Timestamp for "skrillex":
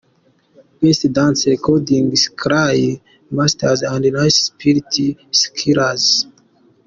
5.39-5.99